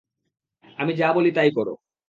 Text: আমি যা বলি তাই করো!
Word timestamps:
আমি 0.79 0.91
যা 0.95 1.07
বলি 1.13 1.31
তাই 1.37 1.49
করো! 1.57 1.73